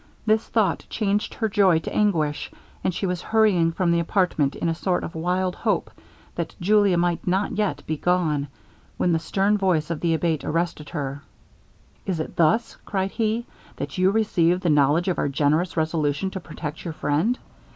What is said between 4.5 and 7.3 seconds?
in a sort of wild hope, that Julia might